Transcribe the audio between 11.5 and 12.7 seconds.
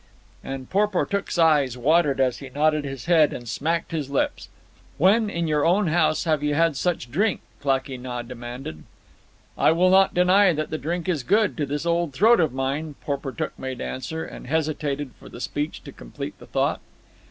to this old throat of